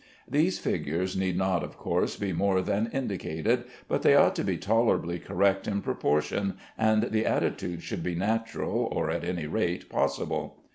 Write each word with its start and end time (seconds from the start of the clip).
These 0.27 0.57
figures 0.57 1.15
need 1.15 1.37
not, 1.37 1.63
of 1.63 1.77
course, 1.77 2.15
be 2.15 2.33
more 2.33 2.63
than 2.63 2.89
indicated, 2.91 3.65
but 3.87 4.01
they 4.01 4.15
ought 4.15 4.35
to 4.37 4.43
be 4.43 4.57
tolerably 4.57 5.19
correct 5.19 5.67
in 5.67 5.83
proportion, 5.83 6.57
and 6.75 7.03
the 7.11 7.23
attitudes 7.27 7.83
should 7.83 8.01
be 8.01 8.15
natural, 8.15 8.89
or 8.91 9.11
at 9.11 9.23
any 9.23 9.45
rate 9.45 9.89
possible. 9.89 10.57